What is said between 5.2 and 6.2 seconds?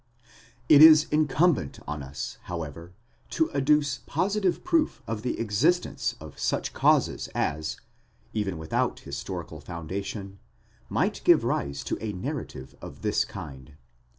the existence